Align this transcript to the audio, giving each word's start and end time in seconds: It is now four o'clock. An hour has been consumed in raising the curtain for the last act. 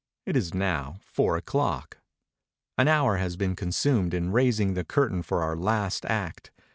It 0.25 0.35
is 0.35 0.51
now 0.51 0.95
four 0.99 1.37
o'clock. 1.37 1.99
An 2.75 2.87
hour 2.87 3.17
has 3.17 3.35
been 3.37 3.55
consumed 3.55 4.15
in 4.15 4.31
raising 4.31 4.73
the 4.73 4.83
curtain 4.83 5.21
for 5.21 5.45
the 5.55 5.61
last 5.61 6.05
act. 6.07 6.49